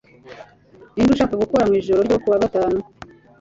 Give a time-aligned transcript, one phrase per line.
[0.93, 2.79] Ninde ushaka gukora mwijoro ryo kuwa gatanu